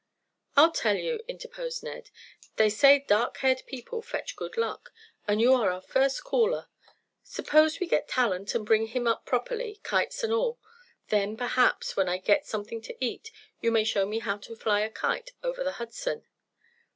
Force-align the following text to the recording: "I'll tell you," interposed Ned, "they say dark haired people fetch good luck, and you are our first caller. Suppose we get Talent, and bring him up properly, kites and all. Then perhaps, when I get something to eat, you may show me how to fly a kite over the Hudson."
"I'll 0.57 0.71
tell 0.71 0.95
you," 0.97 1.19
interposed 1.27 1.83
Ned, 1.83 2.09
"they 2.55 2.71
say 2.71 2.97
dark 3.07 3.37
haired 3.37 3.61
people 3.67 4.01
fetch 4.01 4.35
good 4.35 4.57
luck, 4.57 4.91
and 5.27 5.39
you 5.39 5.53
are 5.53 5.69
our 5.69 5.79
first 5.79 6.23
caller. 6.23 6.69
Suppose 7.21 7.79
we 7.79 7.85
get 7.85 8.07
Talent, 8.07 8.55
and 8.55 8.65
bring 8.65 8.87
him 8.87 9.05
up 9.05 9.27
properly, 9.27 9.79
kites 9.83 10.23
and 10.23 10.33
all. 10.33 10.57
Then 11.09 11.37
perhaps, 11.37 11.95
when 11.95 12.09
I 12.09 12.17
get 12.17 12.47
something 12.47 12.81
to 12.81 12.97
eat, 12.99 13.29
you 13.61 13.71
may 13.71 13.83
show 13.83 14.07
me 14.07 14.17
how 14.17 14.37
to 14.37 14.55
fly 14.55 14.79
a 14.79 14.89
kite 14.89 15.33
over 15.43 15.63
the 15.63 15.73
Hudson." 15.73 16.25